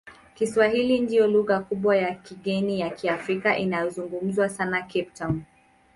[0.35, 5.41] Kiswahili ndiyo lugha kubwa ya kigeni ya Kiafrika inayozungumzwa sana Cape Town.